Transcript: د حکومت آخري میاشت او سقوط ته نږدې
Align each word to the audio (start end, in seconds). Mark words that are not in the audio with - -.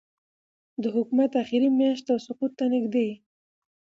د 0.81 0.83
حکومت 0.95 1.31
آخري 1.41 1.69
میاشت 1.79 2.05
او 2.13 2.19
سقوط 2.27 2.51
ته 2.59 2.65
نږدې 2.73 3.09